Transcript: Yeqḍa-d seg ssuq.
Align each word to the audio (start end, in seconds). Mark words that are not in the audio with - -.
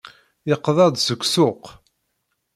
Yeqḍa-d 0.49 0.95
seg 0.99 1.19
ssuq. 1.27 1.63